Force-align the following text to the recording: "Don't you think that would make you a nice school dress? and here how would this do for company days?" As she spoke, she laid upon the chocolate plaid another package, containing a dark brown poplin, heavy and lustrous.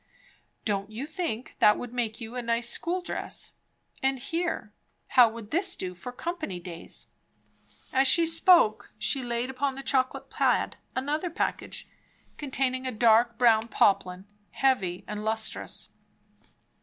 "Don't 0.65 0.89
you 0.89 1.05
think 1.05 1.55
that 1.59 1.77
would 1.77 1.93
make 1.93 2.19
you 2.19 2.35
a 2.35 2.41
nice 2.41 2.67
school 2.67 3.03
dress? 3.03 3.51
and 4.01 4.17
here 4.17 4.73
how 5.09 5.29
would 5.29 5.51
this 5.51 5.75
do 5.75 5.93
for 5.93 6.11
company 6.11 6.59
days?" 6.59 7.11
As 7.93 8.07
she 8.07 8.25
spoke, 8.25 8.89
she 8.97 9.21
laid 9.21 9.51
upon 9.51 9.75
the 9.75 9.83
chocolate 9.83 10.31
plaid 10.31 10.75
another 10.95 11.29
package, 11.29 11.87
containing 12.39 12.87
a 12.87 12.91
dark 12.91 13.37
brown 13.37 13.67
poplin, 13.67 14.25
heavy 14.49 15.05
and 15.07 15.23
lustrous. 15.23 15.89